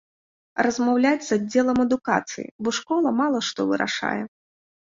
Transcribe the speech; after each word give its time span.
Размаўляць 0.65 1.25
з 1.25 1.37
аддзелам 1.39 1.83
адукацыі, 1.85 2.47
бо 2.65 2.75
школа 2.81 3.15
мала 3.21 3.43
што 3.51 3.59
вырашае. 3.75 4.19